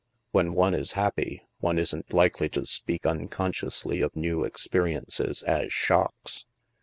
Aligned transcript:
When 0.31 0.53
one 0.55 0.73
is 0.73 0.93
happy, 0.93 1.43
one 1.59 1.77
isn't 1.77 2.11
likely 2.11 2.49
to 2.57 2.65
speak 2.65 3.05
unconsciously 3.05 4.01
of 4.01 4.15
new 4.15 4.43
experiences 4.43 5.43
as" 5.43 5.71
shocks." 5.71 6.47